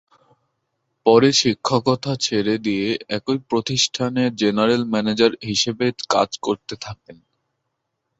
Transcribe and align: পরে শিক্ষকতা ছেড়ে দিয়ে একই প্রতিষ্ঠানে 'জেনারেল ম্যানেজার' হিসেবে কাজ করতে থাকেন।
পরে 1.05 1.29
শিক্ষকতা 1.41 2.11
ছেড়ে 2.21 2.55
দিয়ে 2.65 2.87
একই 3.17 3.37
প্রতিষ্ঠানে 3.49 4.23
'জেনারেল 4.31 4.81
ম্যানেজার' 4.93 5.39
হিসেবে 5.49 5.85
কাজ 6.09 6.29
করতে 6.45 6.73
থাকেন। 6.85 7.17